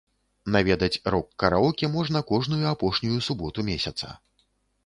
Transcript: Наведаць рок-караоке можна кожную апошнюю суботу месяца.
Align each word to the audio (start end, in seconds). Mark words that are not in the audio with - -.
Наведаць 0.53 1.01
рок-караоке 1.15 1.89
можна 1.97 2.23
кожную 2.31 2.65
апошнюю 2.73 3.19
суботу 3.27 3.59
месяца. 3.73 4.13